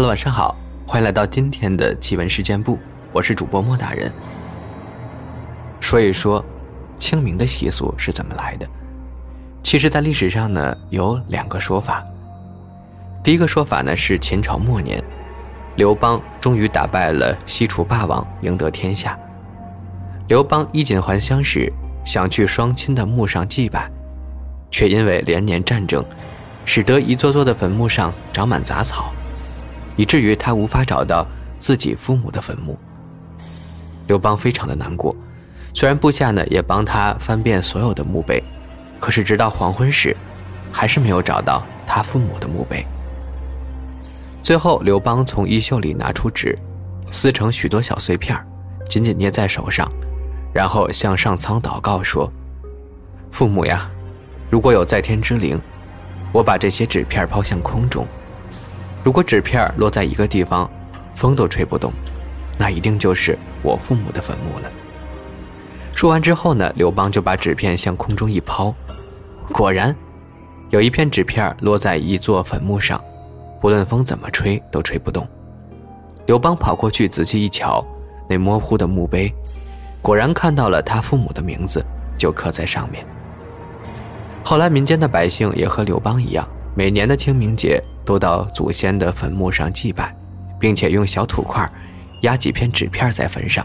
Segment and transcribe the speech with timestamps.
[0.00, 2.78] Hello，晚上好，欢迎来到今天的奇闻事件部，
[3.12, 4.10] 我是主播莫大人。
[5.78, 6.42] 说一说
[6.98, 8.66] 清明的习俗是怎么来的？
[9.62, 12.02] 其实，在历史上呢，有两个说法。
[13.22, 15.04] 第一个说法呢是秦朝末年，
[15.76, 19.18] 刘邦终于打败了西楚霸王，赢得天下。
[20.28, 21.70] 刘邦衣锦还乡时，
[22.06, 23.86] 想去双亲的墓上祭拜，
[24.70, 26.02] 却因为连年战争，
[26.64, 29.12] 使得一座座的坟墓上长满杂草。
[29.96, 31.26] 以至于他无法找到
[31.58, 32.78] 自己父母的坟墓。
[34.06, 35.14] 刘邦非常的难过，
[35.72, 38.42] 虽然部下呢也帮他翻遍所有的墓碑，
[38.98, 40.16] 可是直到黄昏时，
[40.72, 42.84] 还是没有找到他父母的墓碑。
[44.42, 46.58] 最后，刘邦从衣袖里拿出纸，
[47.12, 48.36] 撕成许多小碎片，
[48.88, 49.88] 紧紧捏在手上，
[50.52, 52.28] 然后向上苍祷告说
[53.30, 53.88] ：“父母呀，
[54.50, 55.60] 如果有在天之灵，
[56.32, 58.04] 我把这些纸片抛向空中。”
[59.02, 60.70] 如果纸片落在一个地方，
[61.14, 61.92] 风都吹不动，
[62.58, 64.70] 那一定就是我父母的坟墓了。
[65.92, 68.74] 说完之后呢，刘邦就把纸片向空中一抛，
[69.52, 69.94] 果然，
[70.68, 73.02] 有一片纸片落在一座坟墓上，
[73.60, 75.26] 不论风怎么吹都吹不动。
[76.26, 77.84] 刘邦跑过去仔细一瞧，
[78.28, 79.34] 那模糊的墓碑，
[80.00, 81.84] 果然看到了他父母的名字，
[82.16, 83.04] 就刻在上面。
[84.44, 87.82] 后来民间的百姓也和刘邦一样，每年的清明节。
[88.10, 90.12] 都到祖先的坟墓上祭拜，
[90.58, 91.64] 并且用小土块
[92.22, 93.64] 压几片纸片在坟上，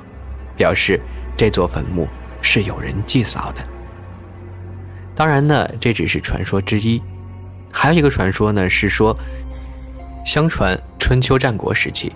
[0.55, 1.01] 表示
[1.35, 2.07] 这座坟墓
[2.43, 3.63] 是有人祭扫的。
[5.15, 7.01] 当然呢，这只是传说之一，
[7.71, 9.17] 还有一个传说呢是说，
[10.23, 12.13] 相传春秋战国时期，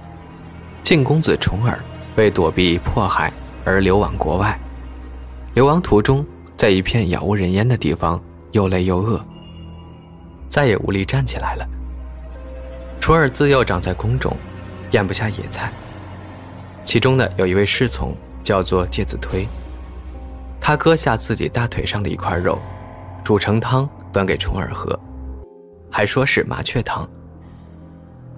[0.84, 1.80] 晋公子重耳
[2.16, 3.34] 为躲避迫害
[3.66, 4.56] 而流亡国外，
[5.56, 6.24] 流亡途中
[6.56, 8.22] 在一片杳无人烟的地方
[8.52, 9.20] 又累又饿，
[10.48, 11.68] 再也无力站起来了。
[13.00, 14.36] 重耳自幼长在宫中，
[14.92, 15.72] 咽不下野菜。
[16.84, 19.48] 其中呢，有一位侍从叫做介子推，
[20.60, 22.60] 他割下自己大腿上的一块肉，
[23.24, 25.00] 煮成汤端给重耳喝，
[25.90, 27.10] 还说是麻雀汤。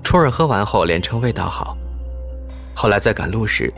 [0.03, 1.75] 重耳喝完后连称味道好。
[2.75, 3.71] 后来在赶路时，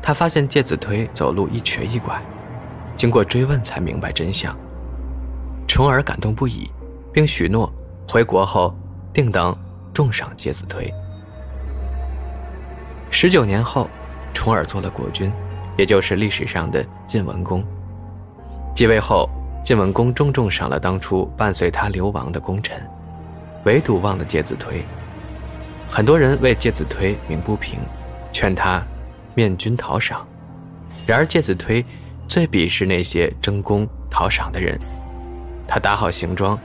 [0.00, 2.20] 他发现介子推走路一瘸一拐，
[2.96, 4.56] 经过追问才明白真相。
[5.66, 6.70] 重耳感动不已，
[7.12, 7.70] 并许诺
[8.08, 8.74] 回国后
[9.12, 9.56] 定当。
[9.98, 10.94] 重赏介子推。
[13.10, 13.90] 十九年后，
[14.32, 15.28] 重耳做了国君，
[15.76, 17.64] 也就是历史上的晋文公。
[18.76, 19.28] 继位后，
[19.64, 22.80] 晋文公重重赏了当初伴随他流亡的功臣，
[23.64, 24.84] 唯独忘了介子推。
[25.90, 27.80] 很多人为介子推鸣不平，
[28.30, 28.80] 劝他
[29.34, 30.24] 面君讨赏。
[31.08, 31.84] 然而介子推
[32.28, 34.78] 最鄙视那些争功讨赏的人，
[35.66, 36.56] 他打好行装。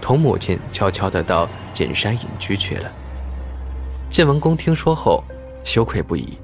[0.00, 2.90] 同母亲悄悄地到锦山隐居去了。
[4.08, 5.22] 晋文公听说后，
[5.64, 6.34] 羞愧不已，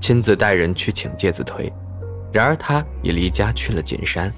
[0.00, 1.70] 亲自带人去请介子推。
[2.32, 4.32] 然而他已离家去了锦山。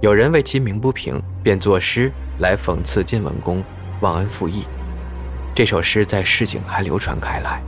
[0.00, 3.62] 有人为其鸣不平，便作诗来讽刺晋文公
[4.00, 4.64] 忘恩负义。
[5.54, 7.62] 这首诗在市井还流传开来，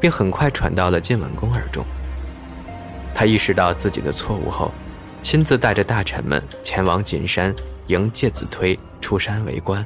[0.00, 1.84] 并很快传到了晋文公耳中。
[3.14, 4.70] 他意识到自己的错误后，
[5.22, 7.54] 亲自带着大臣们前往锦山
[7.88, 8.78] 迎介子推。
[9.04, 9.84] 出山为官，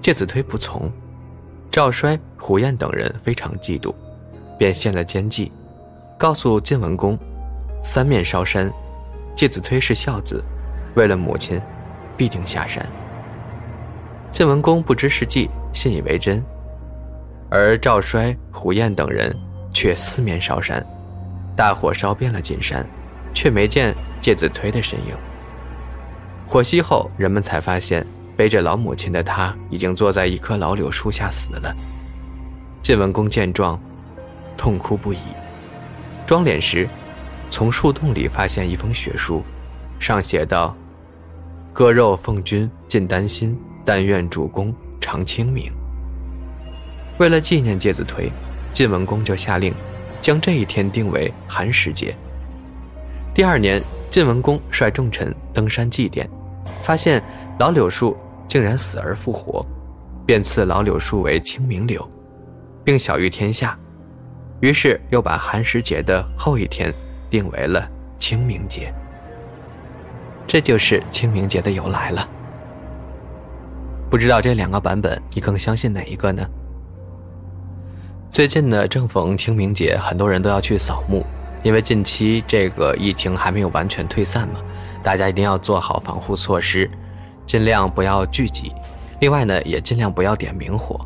[0.00, 0.90] 介子推不从，
[1.70, 3.94] 赵衰、胡彦等人非常嫉妒，
[4.58, 5.52] 便献了奸计，
[6.18, 7.16] 告诉晋文公，
[7.84, 8.68] 三面烧山，
[9.36, 10.42] 介子推是孝子，
[10.96, 11.62] 为了母亲，
[12.16, 12.84] 必定下山。
[14.32, 16.44] 晋文公不知是计，信以为真，
[17.48, 19.32] 而赵衰、胡彦等人
[19.72, 20.84] 却四面烧山，
[21.54, 22.84] 大火烧遍了金山，
[23.32, 25.14] 却没见介子推的身影。
[26.48, 31.76] 火熄后，人们才发现，背着老母亲的他已经坐在一棵老柳树下死了。
[32.80, 33.78] 晋文公见状，
[34.56, 35.18] 痛哭不已。
[36.26, 36.88] 装殓时，
[37.50, 39.42] 从树洞里发现一封血书，
[40.00, 40.74] 上写道
[41.74, 43.54] ：“割肉奉君尽丹心，
[43.84, 45.70] 但愿主公常清明。”
[47.18, 48.32] 为了纪念介子推，
[48.72, 49.74] 晋文公就下令，
[50.22, 52.16] 将这一天定为寒食节。
[53.34, 56.26] 第二年，晋文公率众臣登山祭奠。
[56.82, 57.22] 发现
[57.58, 58.16] 老柳树
[58.46, 59.64] 竟然死而复活，
[60.26, 62.08] 便赐老柳树为清明柳，
[62.84, 63.78] 并晓谕天下。
[64.60, 66.92] 于是又把寒食节的后一天
[67.30, 67.88] 定为了
[68.18, 68.92] 清明节。
[70.46, 72.28] 这就是清明节的由来了。
[74.10, 76.42] 不知道这两个版本，你更相信哪一个呢？
[78.30, 81.24] 最近呢，正逢清明节，很多人都要去扫墓，
[81.62, 84.60] 因为近期这个疫情还没有完全退散嘛。
[85.02, 86.90] 大家一定要做好防护措施，
[87.46, 88.72] 尽量不要聚集。
[89.20, 91.00] 另外呢，也尽量不要点明火。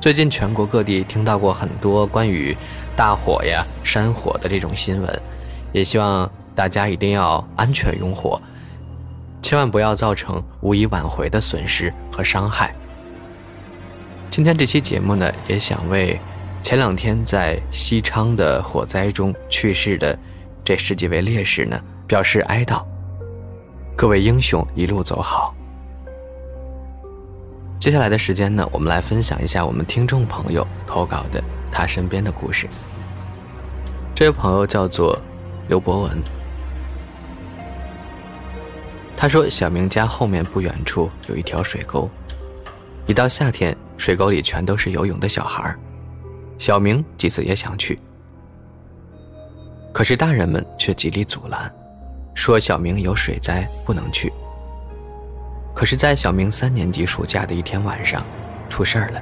[0.00, 2.56] 最近全国各地听到过很多关于
[2.96, 5.22] 大火呀、山火的这种新闻，
[5.72, 8.40] 也希望大家一定要安全用火，
[9.42, 12.72] 千万不要造成无以挽回的损失和伤害。
[14.30, 16.20] 今天这期节目呢，也想为
[16.62, 20.16] 前两天在西昌的火灾中去世的
[20.62, 22.84] 这十几位烈士呢表示哀悼，
[23.96, 25.52] 各位英雄一路走好。
[27.80, 32.68] 接下来的时间呢，我们来分享一下我们听众朋友投稿的他身边的故事。
[34.14, 35.20] 这位朋友叫做
[35.68, 36.16] 刘博文，
[39.16, 42.08] 他说：“小明家后面不远处有一条水沟，
[43.06, 45.76] 一到夏天，水沟里全都是游泳的小孩
[46.58, 47.98] 小明几次也想去，
[49.92, 51.72] 可是大人们却极力阻拦，
[52.36, 54.32] 说小明有水灾不能去。”
[55.74, 58.24] 可是，在小明三年级暑假的一天晚上，
[58.68, 59.20] 出事儿了。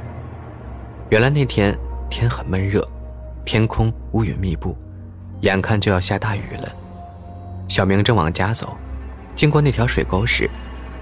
[1.10, 1.76] 原来那天
[2.10, 2.86] 天很闷热，
[3.44, 4.76] 天空乌云密布，
[5.40, 6.68] 眼看就要下大雨了。
[7.66, 8.76] 小明正往家走，
[9.34, 10.48] 经过那条水沟时，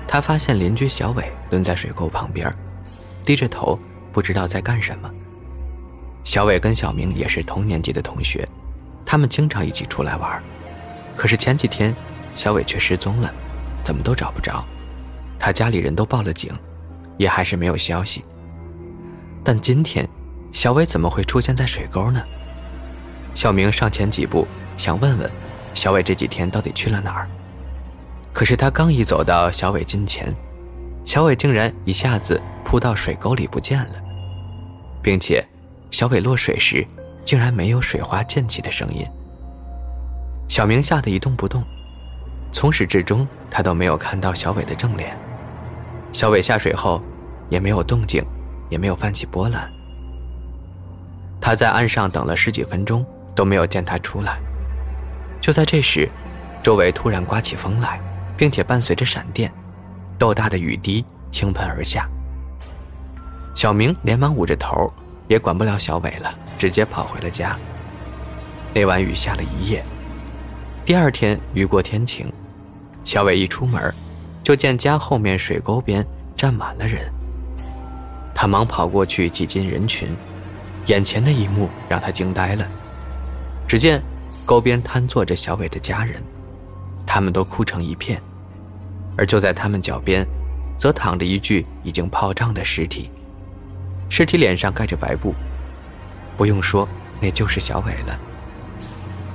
[0.09, 2.51] 他发现邻居小伟蹲在水沟旁边，
[3.23, 3.79] 低着头，
[4.11, 5.11] 不知道在干什么。
[6.25, 8.49] 小伟跟小明也是同年级的同学，
[9.05, 10.43] 他们经常一起出来玩。
[11.17, 11.95] 可是前几天，
[12.35, 13.31] 小伟却失踪了，
[13.85, 14.65] 怎么都找不着。
[15.39, 16.53] 他家里人都报了警，
[17.19, 18.23] 也还是没有消息。
[19.45, 20.09] 但今天，
[20.53, 22.23] 小伟怎么会出现在水沟呢？
[23.35, 25.31] 小明上前几步，想问问
[25.75, 27.29] 小伟这几天到底去了哪儿。
[28.33, 30.35] 可是他刚一走到小伟近前，
[31.05, 33.95] 小伟竟然一下子扑到水沟里不见了，
[35.03, 35.45] 并且
[35.91, 36.87] 小伟落水时
[37.25, 39.07] 竟然没有水花溅起的声音。
[40.49, 41.63] 小明吓得一动不动，
[42.53, 45.17] 从始至终他都没有看到小伟的正脸。
[46.13, 47.01] 小伟下水后，
[47.49, 48.23] 也没有动静，
[48.69, 49.71] 也没有泛起波澜。
[51.41, 53.05] 他在岸上等了十几分钟，
[53.35, 54.39] 都没有见他出来。
[55.41, 56.09] 就在这时，
[56.63, 57.99] 周围突然刮起风来，
[58.37, 59.51] 并且伴随着闪电，
[60.19, 62.09] 豆大的雨滴倾盆而下。
[63.55, 64.87] 小明连忙捂着头，
[65.29, 67.57] 也管不了小伟了，直接跑回了家。
[68.75, 69.83] 那晚雨下了一夜，
[70.85, 72.31] 第二天雨过天晴，
[73.05, 73.95] 小伟一出门。
[74.43, 76.05] 就见家后面水沟边
[76.37, 77.09] 站满了人，
[78.35, 80.09] 他忙跑过去挤进人群，
[80.87, 82.67] 眼前的一幕让他惊呆了。
[83.69, 84.03] 只见
[84.45, 86.21] 沟边瘫坐着小伟的家人，
[87.07, 88.21] 他们都哭成一片，
[89.17, 90.27] 而就在他们脚边，
[90.77, 93.09] 则躺着一具已经泡胀的尸体，
[94.09, 95.33] 尸体脸上盖着白布，
[96.37, 96.89] 不用说，
[97.21, 98.19] 那就是小伟了。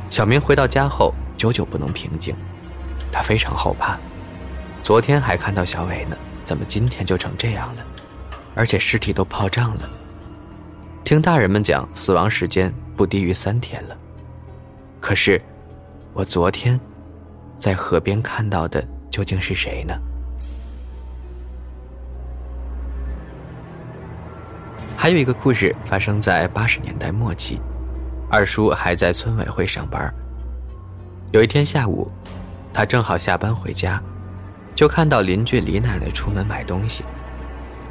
[0.10, 2.36] 小明回到家后，久久不能平静，
[3.12, 3.98] 他非常后怕。
[4.82, 7.86] 昨天还看到小伟呢，怎么今天就成这样了？
[8.56, 9.88] 而且尸体都泡胀了。
[11.04, 13.96] 听大人们讲，死亡时间不低于三天了。
[15.00, 15.40] 可是，
[16.12, 16.78] 我昨天
[17.60, 19.94] 在河边看到的究竟是谁呢？
[24.98, 27.62] 还有一个故事发生在八十年代末期，
[28.30, 30.12] 二叔还在村委会上班。
[31.38, 32.10] 有一天下午，
[32.74, 34.02] 他正好下班回家。
[34.74, 37.04] 就看到邻居李奶奶出门买东西，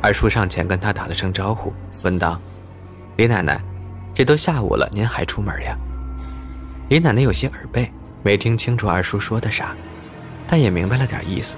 [0.03, 1.73] 二叔上前跟他打了声招呼，
[2.03, 2.41] 问道
[3.17, 3.61] ：“李奶奶，
[4.13, 5.77] 这都下午了，您还出门呀？”
[6.91, 7.89] 李奶奶有些耳背，
[8.25, 9.77] 没听清楚二叔说的啥，
[10.49, 11.55] 但也明白了点意思。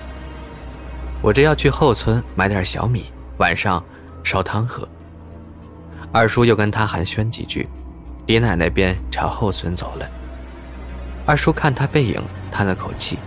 [1.23, 3.07] 我这要去后村买点小米，
[3.39, 3.83] 晚上
[4.23, 4.87] 烧汤喝。
[6.13, 7.67] 二叔又跟他寒暄几句，
[8.27, 10.07] 李奶奶便朝后村走了。
[11.29, 12.19] 二叔看他背影，
[12.51, 13.19] 叹了口气。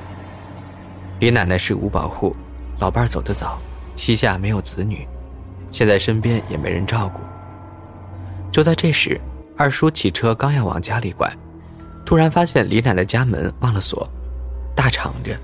[1.20, 2.36] 李奶奶是五保户，
[2.79, 3.60] 老伴走得早，
[3.96, 5.08] 膝下没有子女，
[5.70, 7.20] 现在身边也没人照顾。
[8.51, 9.22] 就在这时，
[9.55, 11.31] 二叔骑车刚要往家里拐，
[12.03, 14.10] 突然发现李奶奶家门忘了锁，
[14.75, 15.38] 大敞着。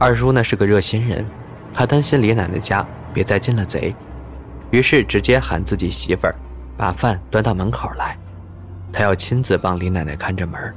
[0.00, 1.24] 二叔呢是个热心人，
[1.72, 2.84] 他担心李奶奶家
[3.14, 3.94] 别再进了贼，
[4.72, 6.34] 于是直接喊自己媳妇儿
[6.76, 8.18] 把饭端到门口来，
[8.92, 10.74] 他要亲自帮李奶奶看着门。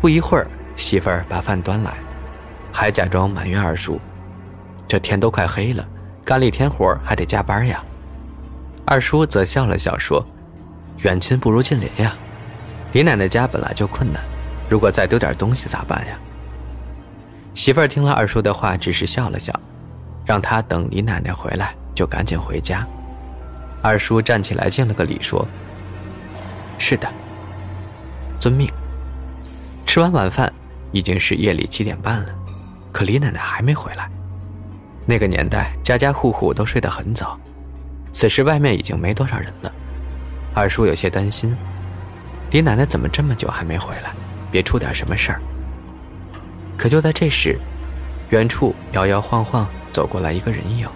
[0.00, 0.46] 不一会儿。
[0.76, 1.92] 媳妇儿把饭端来，
[2.72, 4.00] 还假装埋怨二叔
[4.88, 5.86] ：“这天都快黑了，
[6.24, 7.82] 干了一天活还得加班呀。”
[8.86, 10.24] 二叔则笑了笑说
[11.04, 12.16] ：“远亲不如近邻呀，
[12.94, 14.22] 李奶奶家本来就困难，
[14.70, 16.16] 如果再丢点东西咋办呀？”
[17.52, 19.52] 媳妇儿听了二叔的话，只是笑了笑，
[20.24, 22.86] 让他等李奶奶回来就赶紧回家。
[23.82, 25.46] 二叔站起来敬了个礼说
[26.78, 27.06] ：“是的，
[28.38, 28.66] 遵命。”
[29.90, 30.52] 吃完晚饭。
[30.92, 32.28] 已经是夜里七点半了，
[32.92, 34.08] 可李奶奶还没回来。
[35.04, 37.36] 那个年代，家家户户都睡得很早，
[38.12, 39.72] 此时外面已经没多少人了。
[40.54, 41.56] 二叔有些担心，
[42.52, 44.12] 李奶奶怎么这么久还没回来？
[44.48, 45.42] 别出点什么事儿。
[46.76, 47.58] 可就在这时，
[48.28, 50.88] 远处摇摇晃晃走过来一个人影。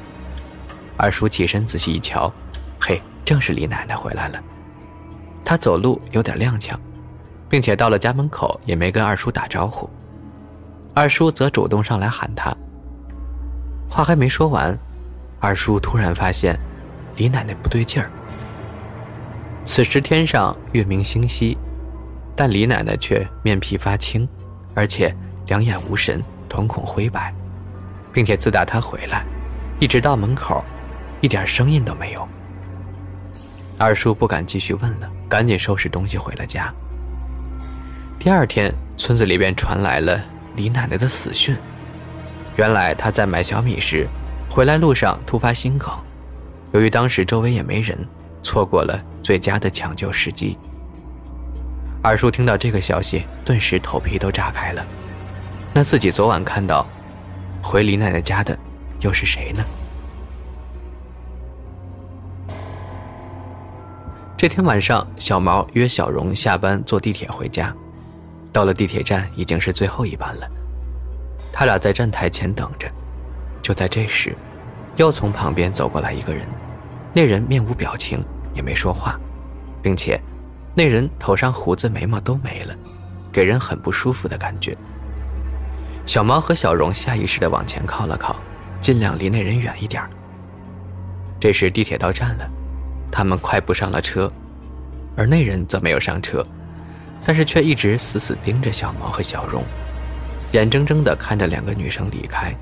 [0.96, 2.32] 二叔起身仔细一瞧，
[2.80, 4.40] 嘿，正是李奶奶回来了。
[5.44, 6.76] 她走路有点踉跄，
[7.48, 9.88] 并且到了家门口也没跟二叔打招呼。
[10.94, 12.54] 二叔则主动上来喊他。
[13.88, 14.76] 话还没说完，
[15.40, 16.58] 二叔突然发现
[17.16, 18.10] 李奶奶不对劲儿。
[19.64, 21.56] 此时天上月明星稀，
[22.36, 24.28] 但李奶奶却面皮发青，
[24.74, 25.14] 而且
[25.46, 27.34] 两眼无神，瞳孔灰白，
[28.12, 29.24] 并且自打她回来，
[29.80, 30.64] 一直到门口，
[31.20, 32.28] 一点声音都没有。
[33.78, 36.72] 二叔不敢继续问了，赶紧收拾东西回了家。
[38.24, 40.18] 第二天，村子里边传来了
[40.56, 41.54] 李奶奶的死讯。
[42.56, 44.08] 原来她在买小米时，
[44.48, 45.92] 回来路上突发心梗，
[46.72, 47.98] 由于当时周围也没人，
[48.42, 48.98] 错过了。
[49.22, 50.56] 最佳的抢救时机。
[52.00, 54.82] 二叔听到这个消息，顿时头皮都炸开了。
[55.74, 56.86] 那自己昨晚看到
[57.62, 58.58] 回李奶奶家的，
[59.00, 59.62] 又是谁呢？
[64.34, 67.70] 这天晚上，小毛约小荣下班坐地铁回家。
[68.54, 70.48] 到了地铁站，已经是最后一班了。
[71.52, 72.88] 他俩在站台前等着。
[73.60, 74.34] 就在这时，
[74.96, 76.46] 又从旁边走过来一个人。
[77.12, 78.24] 那人面无表情。
[78.54, 79.18] 也没说话，
[79.82, 80.16] 并且，
[80.76, 82.72] 那人头上胡子眉毛都没了，
[83.32, 84.76] 给人很不舒服的感觉。
[86.06, 88.36] 小毛和小荣下意识地往前靠了靠，
[88.80, 90.00] 尽量离那人远一点。
[91.40, 92.48] 这时地铁到站了，
[93.10, 94.30] 他们快步上了车，
[95.16, 96.40] 而那人则没有上车，
[97.24, 99.64] 但是却一直死死盯着小毛和小荣，
[100.52, 102.54] 眼睁睁地看着两个女生离开。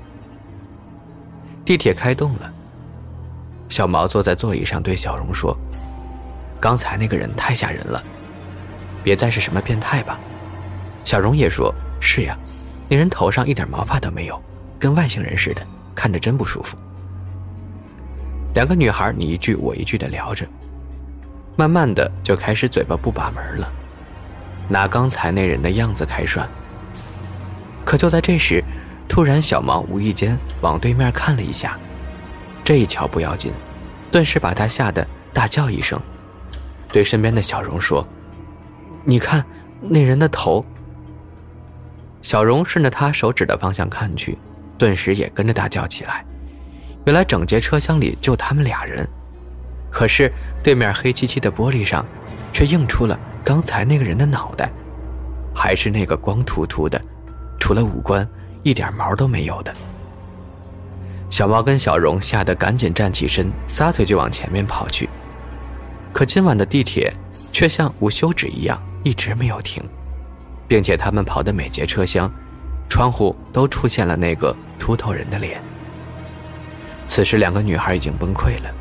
[1.65, 2.51] 地铁开动了，
[3.69, 5.57] 小毛坐在座椅上对小荣说。
[6.59, 8.01] 刚才那个人太吓人了，
[9.03, 10.17] 别再是什么变态吧。
[11.03, 12.37] 小荣也说：“是呀，
[12.87, 14.41] 那人头上一点毛发都没有，
[14.79, 15.61] 跟外星人似的，
[15.93, 16.77] 看着真不舒服。”
[18.55, 20.47] 两个女孩你一句我一句的聊着，
[21.57, 23.69] 慢慢的就开始嘴巴不把门了，
[24.67, 26.47] 拿刚才那人的样子开涮。
[27.85, 28.63] 可就在这时，
[29.07, 31.77] 突然小毛无意间往对面看了一下，
[32.63, 33.51] 这一瞧不要紧，
[34.09, 35.99] 顿时把他吓得大叫一声。
[36.91, 38.07] 对身边的小荣说
[39.03, 39.43] ：“你看，
[39.81, 40.63] 那人的头。”
[42.21, 44.37] 小荣顺着他手指的方向看去，
[44.77, 46.23] 顿时也跟着大叫起来。
[47.05, 49.05] 原来整节车厢里就他们俩人，
[49.91, 50.31] 可是
[50.63, 52.05] 对面黑漆漆的玻璃上，
[52.53, 54.71] 却映出了刚才那个人的脑袋，
[55.53, 57.01] 还是那个光秃秃的，
[57.59, 58.25] 除了五官
[58.61, 59.73] 一点毛都没有的。
[61.29, 65.09] 小猫跟小荣吓得赶紧站起身，撒腿就往前面跑去。
[66.13, 67.11] 可今晚的地铁
[67.51, 69.83] 却像无休止一样一直没有停，
[70.67, 72.31] 并且他们跑的每节车厢，
[72.87, 75.59] 窗户都出现了那个秃头人的脸。
[77.07, 78.71] 此时，两个女孩已经崩溃了。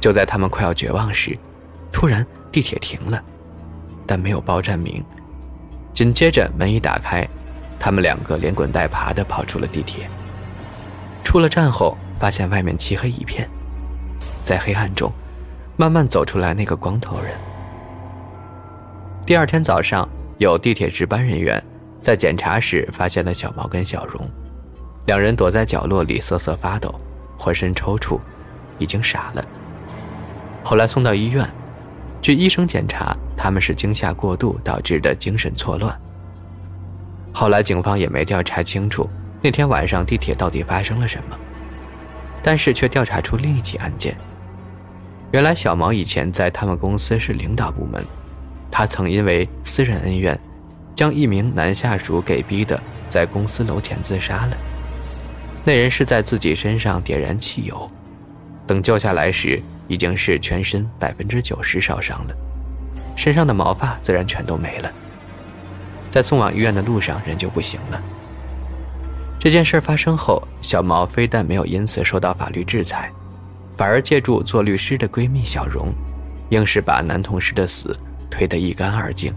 [0.00, 1.36] 就在他们快要绝望时，
[1.92, 3.22] 突然地铁停了，
[4.06, 5.04] 但没有报站名。
[5.92, 7.28] 紧接着门一打开，
[7.78, 10.08] 他们两个连滚带爬地跑出了地铁。
[11.22, 13.48] 出了站后，发现外面漆黑一片，
[14.44, 15.12] 在黑暗中。
[15.76, 17.32] 慢慢走出来那个光头人。
[19.24, 21.62] 第二天早上，有地铁值班人员
[22.02, 24.28] 在检查时发现了小毛跟小荣，
[25.06, 26.94] 两人躲在角落里瑟瑟发抖，
[27.38, 28.20] 浑身抽搐，
[28.78, 29.42] 已经傻了。
[30.62, 31.48] 后来送到医院，
[32.22, 35.98] 据医生检查，他们是惊吓过度导致的精神错乱。
[37.32, 39.08] 后来警方也没调查清楚
[39.40, 41.36] 那天晚上地铁到底发生了什么，
[42.42, 44.14] 但是却调查出另一起案件。
[45.32, 48.04] 原来小毛以前在他们公司是领导部门，
[48.70, 50.38] 他曾因为私人恩怨，
[50.94, 54.56] 将一名男下属给逼的在公司楼前自杀了。
[55.64, 57.90] 那人是在自己身上点燃汽油，
[58.70, 62.34] 等救下来时已经是全身百分之九十烧伤了，
[63.16, 64.88] 身上的毛发自然全都没了。
[66.08, 68.00] 在送往医院的路上人就不行了。
[69.40, 73.10] 这件事发生后，小毛非但没有因此受到法律制裁。
[73.76, 75.92] 反而借助做律师的闺蜜小荣，
[76.50, 77.92] 硬是把男同事的死
[78.30, 79.34] 推得一干二净。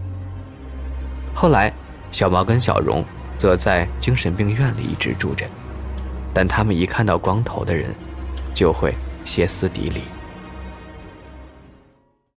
[1.34, 1.72] 后来，
[2.12, 3.04] 小毛跟小荣
[3.36, 5.44] 则在精神病院里一直住着，
[6.32, 7.92] 但他们一看到光头的人，
[8.54, 10.13] 就会歇斯底里。